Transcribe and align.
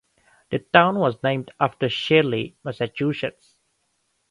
The 0.49 0.57
town 0.57 0.97
was 0.97 1.21
named 1.21 1.51
after 1.59 1.87
Shirley, 1.87 2.57
Massachusetts. 2.63 3.59